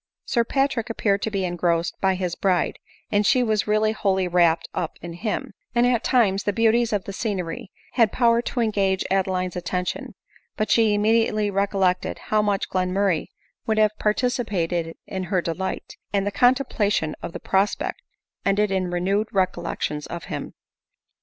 [0.25, 2.79] Sir Patrick appeared to be engrossed by his bride,
[3.11, 7.03] and she was really wholly wrapt up in him; and at times the beauties of
[7.03, 10.15] the scenery around had power to engage Adeline's attention;
[10.57, 13.27] but she immediately recollected how much Glenmurray
[13.67, 18.01] would have participated in her delight, and the contemplation of the prospect
[18.43, 20.55] ended in renewed recollections of him.